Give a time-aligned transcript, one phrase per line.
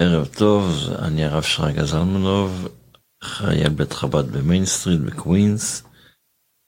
[0.00, 2.68] ערב טוב, אני הרב שרגא זלמנוב,
[3.24, 5.82] מבית חב"ד במיינסטריט בקווינס,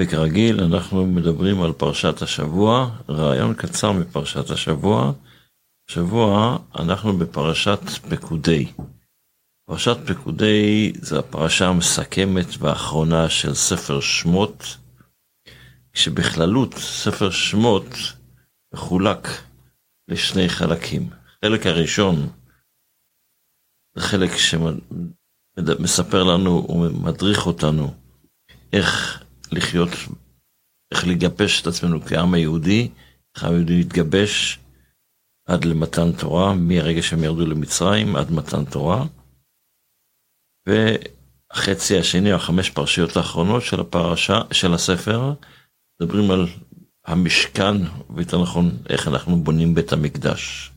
[0.00, 5.12] וכרגיל אנחנו מדברים על פרשת השבוע, רעיון קצר מפרשת השבוע.
[5.90, 7.80] השבוע אנחנו בפרשת
[8.10, 8.72] פקודי.
[9.68, 14.76] פרשת פקודי זה הפרשה המסכמת והאחרונה של ספר שמות,
[15.92, 17.86] כשבכללות ספר שמות
[18.74, 19.28] מחולק
[20.08, 21.10] לשני חלקים.
[21.42, 22.28] החלק הראשון
[23.98, 27.94] חלק שמספר לנו ומדריך אותנו
[28.72, 29.90] איך לחיות,
[30.92, 32.88] איך לגבש את עצמנו כעם היהודי,
[33.34, 34.58] איך העם היהודי להתגבש
[35.46, 39.04] עד למתן תורה, מהרגע שהם ירדו למצרים עד מתן תורה.
[40.66, 45.32] והחצי השני, החמש פרשיות האחרונות של הפרשה, של הספר,
[46.00, 46.46] מדברים על
[47.06, 47.74] המשכן,
[48.10, 50.70] ויותר נכון, איך אנחנו בונים בית המקדש.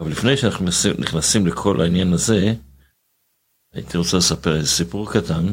[0.00, 0.66] אבל לפני שאנחנו
[0.98, 2.54] נכנסים לכל העניין הזה,
[3.74, 5.46] הייתי רוצה לספר איזה סיפור קטן,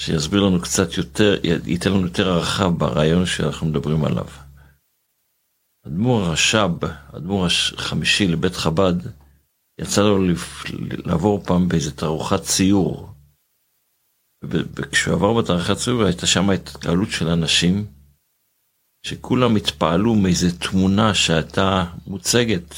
[0.00, 4.26] שיסביר לנו קצת יותר, ייתן לנו יותר הערכה ברעיון שאנחנו מדברים עליו.
[5.86, 6.84] אדמו"ר הרש"ב,
[7.16, 7.46] אדמו"ר
[7.78, 8.94] החמישי לבית חב"ד,
[9.80, 10.18] יצא לו
[11.06, 13.12] לעבור פעם באיזה תערוכת ציור.
[14.44, 17.86] וכשהוא עבר בתערוכת ציור הייתה שם התקהלות של אנשים,
[19.06, 22.74] שכולם התפעלו מאיזה תמונה שהייתה מוצגת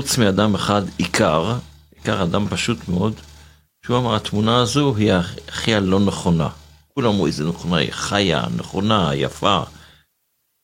[0.00, 1.58] חוץ מאדם אחד, עיקר,
[1.96, 3.14] עיקר אדם פשוט מאוד,
[3.86, 6.48] שהוא אמר, התמונה הזו היא הכי הלא נכונה.
[6.94, 9.62] כולם אמרו, איזה נכונה, היא חיה, נכונה, יפה.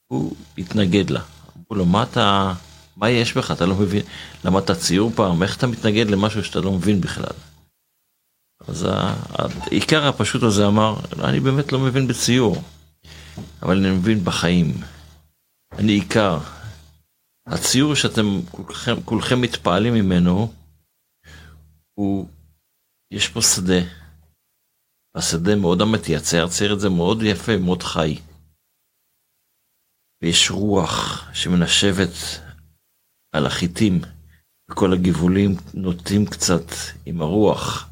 [0.07, 1.21] הוא התנגד לה.
[1.57, 2.53] אמרו לו, מה אתה,
[2.97, 3.51] מה יש בך?
[3.51, 4.03] אתה לא מבין,
[4.45, 5.43] למדת ציור פעם?
[5.43, 7.35] איך אתה מתנגד למשהו שאתה לא מבין בכלל?
[8.69, 12.63] אז העיקר הפשוט הזה אמר, אני באמת לא מבין בציור,
[13.63, 14.75] אבל אני מבין בחיים.
[15.79, 16.39] אני עיקר,
[17.47, 20.53] הציור שאתם כולכם, כולכם מתפעלים ממנו,
[21.95, 22.29] הוא,
[23.11, 23.81] יש פה שדה.
[25.17, 28.21] השדה מאוד אמיתי, הצייר צייר את זה מאוד יפה, מאוד חי.
[30.23, 32.15] ויש רוח שמנשבת
[33.33, 34.01] על החיטים,
[34.71, 36.67] וכל הגבעולים נוטים קצת
[37.07, 37.91] עם הרוח.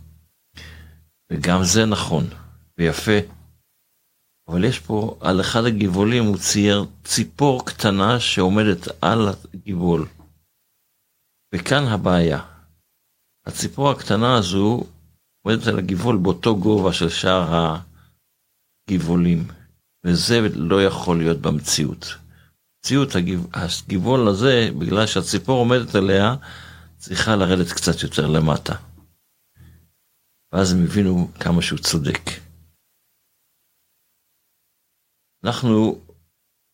[1.33, 2.25] וגם זה נכון
[2.79, 3.42] ויפה.
[4.53, 10.07] אבל יש פה, על אחד הגבעולים הוא צייר ציפור קטנה שעומדת על הגבעול.
[11.55, 12.41] וכאן הבעיה.
[13.47, 14.85] הציפור הקטנה הזו
[15.43, 17.77] עומדת על הגבעול באותו גובה של שאר
[18.89, 19.49] הגבעולים,
[20.05, 22.07] וזה לא יכול להיות במציאות.
[22.79, 23.09] במציאות
[23.55, 26.35] הגבעול הזה, בגלל שהציפור עומדת עליה,
[26.99, 28.75] צריכה לרדת קצת יותר למטה.
[30.53, 32.42] ואז הם הבינו כמה שהוא צודק.
[35.45, 36.01] אנחנו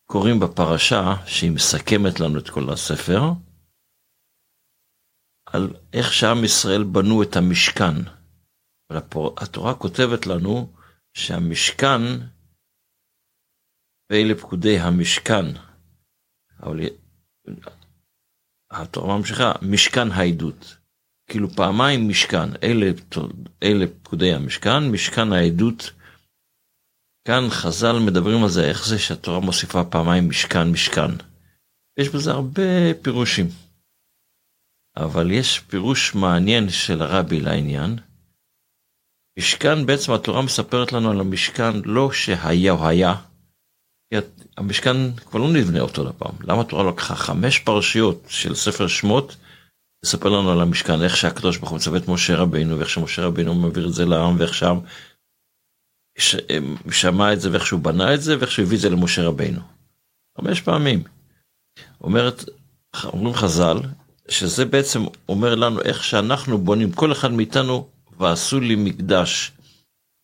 [0.05, 3.21] קוראים בפרשה, שהיא מסכמת לנו את כל הספר,
[5.45, 7.95] על איך שעם ישראל בנו את המשכן.
[9.37, 10.73] התורה כותבת לנו
[11.13, 12.01] שהמשכן,
[14.11, 15.45] ואלה פקודי המשכן,
[16.63, 16.79] אבל
[18.71, 20.77] התורה ממשיכה, משכן העדות.
[21.29, 22.85] כאילו פעמיים משכן, אלה,
[23.63, 25.91] אלה פקודי המשכן, משכן העדות
[27.27, 31.11] כאן חז"ל מדברים על זה, איך זה שהתורה מוסיפה פעמיים משכן משכן.
[31.99, 33.47] יש בזה הרבה פירושים.
[34.97, 37.95] אבל יש פירוש מעניין של הרבי לעניין.
[39.39, 43.15] משכן, בעצם התורה מספרת לנו על המשכן לא שהיה או היה,
[44.57, 46.35] המשכן כבר לא נבנה אותו לפעם.
[46.41, 49.35] למה התורה לקחה חמש פרשיות של ספר שמות,
[50.05, 53.55] לספר לנו על המשכן, איך שהקדוש ברוך הוא מצווה את משה רבינו, ואיך שמשה רבינו
[53.55, 54.79] מעביר את זה לעם, ואיך שם
[56.91, 59.61] שמע את זה ואיך שהוא בנה את זה ואיך שהוא הביא את זה למשה רבינו.
[60.37, 61.03] חמש פעמים.
[62.01, 62.43] אומרת,
[63.03, 63.77] אומרים חז"ל,
[64.29, 64.99] שזה בעצם
[65.29, 69.51] אומר לנו איך שאנחנו בונים, כל אחד מאיתנו, ועשו לי מקדש,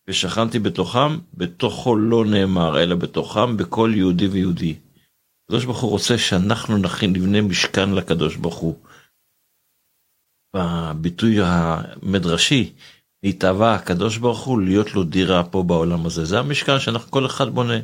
[0.09, 4.75] ושכנתי בתוכם, בתוכו לא נאמר, אלא בתוכם, בכל יהודי ויהודי.
[5.45, 8.75] הקדוש ברוך הוא רוצה שאנחנו נכין, נבנה משכן לקדוש ברוך הוא.
[10.55, 12.73] בביטוי המדרשי,
[13.27, 16.25] נתאווה הקדוש ברוך הוא להיות לו דירה פה בעולם הזה.
[16.25, 17.79] זה המשכן שאנחנו כל אחד בונה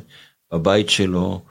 [0.52, 1.42] בבית שלו,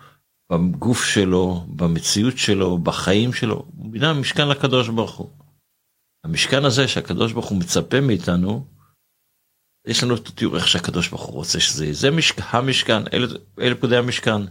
[0.52, 3.66] בגוף שלו, במציאות שלו, בחיים שלו.
[3.78, 5.30] הוא בנה משכן לקדוש ברוך הוא.
[6.24, 8.68] המשכן הזה שהקדוש ברוך הוא מצפה מאיתנו,
[9.88, 11.94] יש לנו את התיאור איך שהקדוש ברוך הוא רוצה שזה יהיה.
[11.94, 12.56] זה משכ...
[12.56, 13.28] המשכן, אלה,
[13.60, 14.42] אלה פקודי המשכן.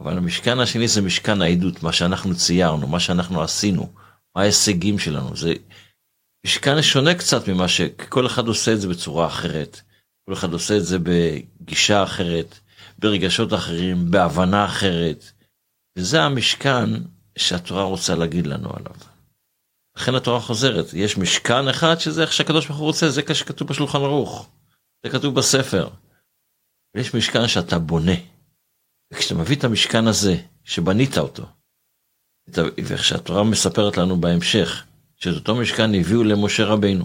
[0.00, 3.92] אבל המשכן השני זה משכן העדות, מה שאנחנו ציירנו, מה שאנחנו עשינו,
[4.36, 5.36] מה ההישגים שלנו.
[5.36, 5.54] זה
[6.46, 9.80] משכן שונה קצת ממה שכל אחד עושה את זה בצורה אחרת.
[10.26, 12.58] כל אחד עושה את זה בגישה אחרת,
[12.98, 15.24] ברגשות אחרים, בהבנה אחרת.
[15.98, 16.90] וזה המשכן
[17.38, 18.94] שהתורה רוצה להגיד לנו עליו.
[19.96, 23.98] לכן התורה חוזרת, יש משכן אחד שזה איך שהקדוש ברוך הוא רוצה, זה שכתוב בשולחן
[23.98, 24.48] ערוך,
[25.04, 25.88] זה כתוב בספר.
[26.94, 28.12] ויש משכן שאתה בונה.
[29.12, 31.46] וכשאתה מביא את המשכן הזה, שבנית אותו,
[32.84, 34.84] ואיך שהתורה מספרת לנו בהמשך,
[35.22, 37.04] שאת אותו משכן הביאו למשה רבינו.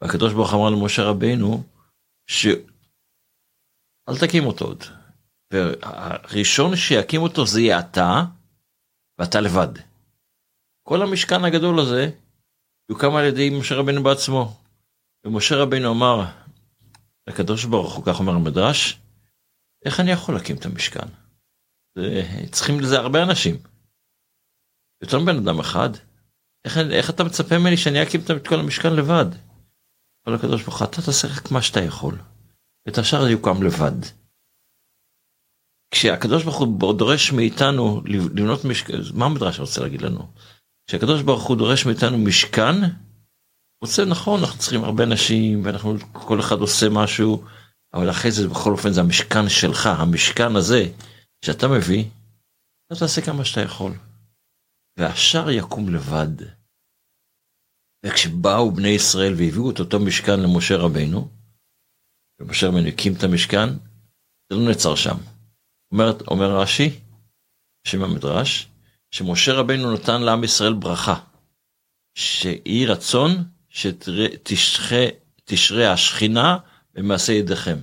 [0.00, 1.62] והקדוש ברוך אמר למשה רבינו,
[2.26, 2.58] שאל
[4.20, 4.84] תקים אותו עוד.
[5.52, 8.22] והראשון שיקים אותו זה יהיה אתה,
[9.18, 9.78] ואתה לבד.
[10.82, 12.10] כל המשכן הגדול הזה
[12.90, 14.56] יוקם על ידי משה רבינו בעצמו.
[15.26, 16.24] ומשה רבינו אמר
[17.26, 19.00] לקדוש ברוך הוא, כך אומר המדרש,
[19.84, 21.08] איך אני יכול להקים את המשכן?
[22.52, 23.56] צריכים לזה הרבה אנשים.
[25.02, 26.07] יותר מבן אדם אחד.
[26.68, 29.26] איך, איך אתה מצפה ממני שאני אקים את כל המשכן לבד?
[30.26, 32.18] אבל הקדוש ברוך הוא, אתה תעשה רק מה שאתה יכול.
[32.86, 34.04] ואת השאר יוקם לבד.
[35.90, 40.32] כשהקדוש ברוך הוא דורש מאיתנו לבנות משכן, מה המדרש רוצה להגיד לנו?
[40.86, 42.74] כשהקדוש ברוך הוא דורש מאיתנו משכן,
[43.82, 47.44] רוצה נכון אנחנו צריכים הרבה נשים ואנחנו כל אחד עושה משהו
[47.94, 50.84] אבל אחרי זה בכל אופן זה המשכן שלך המשכן הזה
[51.44, 52.04] שאתה מביא.
[52.86, 53.92] אתה תעשה כמה שאתה יכול.
[54.98, 56.57] והשאר יקום לבד.
[58.06, 61.28] וכשבאו בני ישראל והביאו את אותו משכן למשה רבינו,
[62.40, 63.68] ומשה רבינו הקים את המשכן,
[64.50, 65.16] זה לא נעצר שם.
[65.92, 67.00] אומר, אומר רש"י,
[67.84, 68.68] שם המדרש,
[69.10, 71.20] שמשה רבינו נתן לעם ישראל ברכה,
[72.14, 75.06] שיהי רצון שתשרה
[75.92, 76.58] השכינה
[76.94, 77.78] במעשה ידיכם.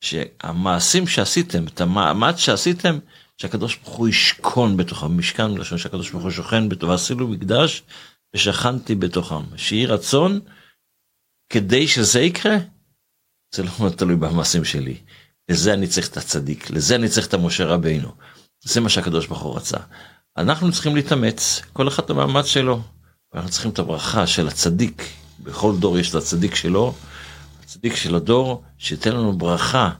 [0.00, 2.98] שהמעשים שעשיתם, את המאמץ שעשיתם,
[3.36, 7.82] שהקדוש ברוך הוא ישכון בתוכם, משכן מלשון שהקדוש ברוך הוא שוכן בתוכם, ועשינו מקדש
[8.34, 9.56] ושכנתי בתוכם.
[9.56, 10.40] שיהי רצון
[11.52, 12.56] כדי שזה יקרה,
[13.54, 14.96] זה לא תלוי במעשים שלי.
[15.48, 18.12] לזה אני צריך את הצדיק, לזה אני צריך את המשה רבינו.
[18.64, 19.78] זה מה שהקדוש ברוך הוא רצה.
[20.36, 22.82] אנחנו צריכים להתאמץ, כל אחד במאמץ שלו.
[23.34, 25.02] אנחנו צריכים את הברכה של הצדיק,
[25.40, 26.94] בכל דור יש את הצדיק שלו,
[27.62, 29.90] הצדיק של הדור, שייתן לנו ברכה,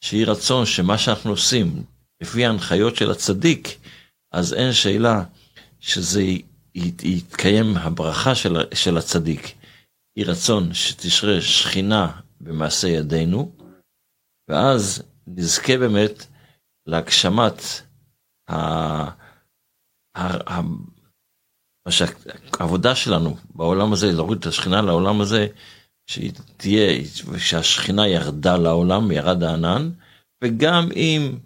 [0.00, 1.82] שיהי רצון שמה שאנחנו עושים,
[2.20, 3.78] לפי ההנחיות של הצדיק,
[4.32, 5.22] אז אין שאלה
[5.80, 6.22] שזה
[6.74, 9.54] יתקיים הברכה של, של הצדיק.
[10.16, 13.52] יהי רצון שתשרה שכינה במעשה ידינו,
[14.48, 16.26] ואז נזכה באמת
[16.86, 17.62] להגשמת
[18.48, 18.54] ה...
[20.16, 20.50] ה...
[20.50, 20.60] ה...
[22.60, 25.46] העבודה שלנו בעולם הזה, להוריד את השכינה לעולם הזה,
[26.06, 27.04] שהיא תהיה,
[27.38, 29.90] שהשכינה ירדה לעולם, ירד הענן,
[30.44, 31.38] וגם אם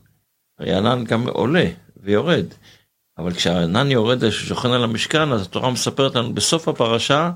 [0.58, 1.64] הענן גם עולה
[1.96, 2.46] ויורד,
[3.18, 7.30] אבל כשהענן יורד ששוכן על המשכן, אז התורה מספרת לנו בסוף הפרשה,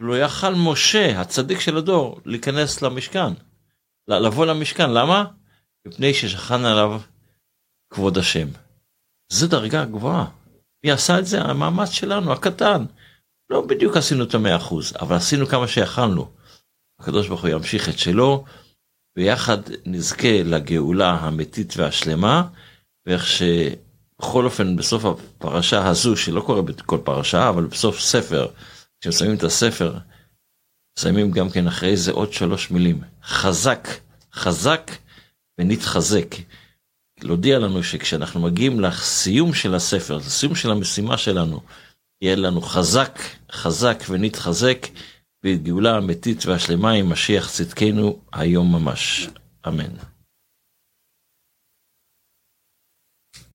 [0.00, 3.32] לא יכל משה, הצדיק של הדור, להיכנס למשכן,
[4.08, 5.24] לבוא למשכן, למה?
[5.86, 7.00] מפני ששכן עליו
[7.90, 8.48] כבוד השם.
[9.32, 10.26] זו דרגה גבוהה.
[10.84, 11.42] מי עשה את זה?
[11.42, 12.84] המאמץ שלנו, הקטן.
[13.50, 16.30] לא בדיוק עשינו את המאה אחוז, אבל עשינו כמה שיכלנו.
[17.00, 18.44] הקדוש ברוך הוא ימשיך את שלו,
[19.16, 22.48] ויחד נזכה לגאולה האמיתית והשלמה,
[23.06, 23.26] ואיך
[24.22, 28.46] שבכל אופן בסוף הפרשה הזו, שלא קורה בכל פרשה, אבל בסוף ספר,
[29.00, 29.98] כשמסיימים את הספר,
[30.98, 33.88] מסיימים גם כן אחרי זה עוד שלוש מילים, חזק,
[34.34, 34.90] חזק
[35.60, 36.34] ונתחזק.
[37.22, 41.60] להודיע לנו שכשאנחנו מגיעים לסיום של הספר, לסיום של המשימה שלנו,
[42.22, 43.18] יהיה לנו חזק,
[43.52, 44.86] חזק ונתחזק.
[45.46, 49.28] בגאולה האמיתית והשלמה עם משיח צדקנו היום ממש.
[49.68, 50.15] אמן.